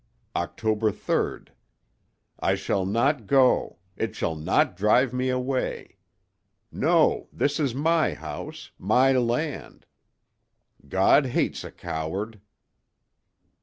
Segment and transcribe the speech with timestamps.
[0.35, 0.57] "Oct.
[0.57, 5.97] 3.—I shall not go—it shall not drive me away.
[6.71, 9.85] No, this is my house, my land.
[10.89, 12.41] God hates a coward